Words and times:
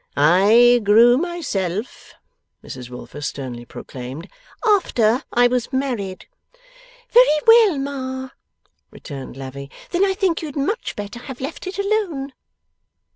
'I 0.17 0.81
grew, 0.83 1.15
myself,' 1.19 2.15
Mrs 2.63 2.89
Wilfer 2.89 3.21
sternly 3.21 3.65
proclaimed, 3.65 4.29
'after 4.65 5.21
I 5.31 5.45
was 5.47 5.71
married.' 5.71 6.25
'Very 7.11 7.39
well, 7.45 7.77
Ma,' 7.77 8.29
returned 8.89 9.37
Lavvy, 9.37 9.69
'then 9.91 10.03
I 10.03 10.15
think 10.15 10.41
you 10.41 10.47
had 10.47 10.55
much 10.55 10.95
better 10.95 11.19
have 11.19 11.39
left 11.39 11.67
it 11.67 11.77
alone. 11.77 12.33